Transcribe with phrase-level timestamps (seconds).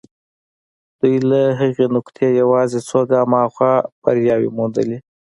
[0.99, 3.73] دوی له هغې نقطې يوازې څو ګامه هاخوا
[4.03, 4.97] برياوې موندلې.